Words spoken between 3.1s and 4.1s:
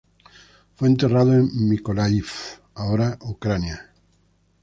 Ucrania.